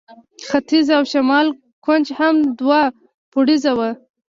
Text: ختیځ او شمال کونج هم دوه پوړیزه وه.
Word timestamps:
ختیځ 0.49 0.87
او 0.97 1.03
شمال 1.11 1.47
کونج 1.85 2.05
هم 2.19 2.35
دوه 2.59 2.81
پوړیزه 3.31 3.71
وه. 3.77 3.89